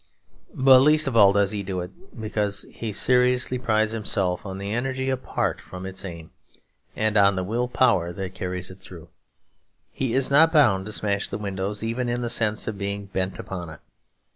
[0.55, 4.73] But least of all does he do it because he seriously prides himself on the
[4.73, 6.31] energy apart from its aim,
[6.95, 9.09] and on the will power that carries it through.
[9.91, 13.37] He is not 'bound' to smash the windows, even in the sense of being bent
[13.37, 13.79] upon it.